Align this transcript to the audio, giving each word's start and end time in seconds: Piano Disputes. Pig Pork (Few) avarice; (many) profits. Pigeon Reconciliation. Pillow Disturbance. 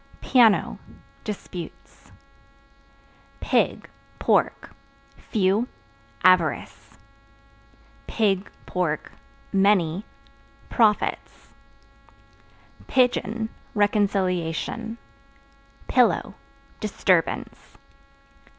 Piano 0.19 0.79
Disputes. 1.23 2.11
Pig 3.39 3.87
Pork 4.17 4.71
(Few) 5.15 5.67
avarice; 6.23 6.97
(many) 9.53 10.03
profits. 10.71 11.53
Pigeon 12.87 13.49
Reconciliation. 13.75 14.97
Pillow 15.87 16.33
Disturbance. 16.79 17.77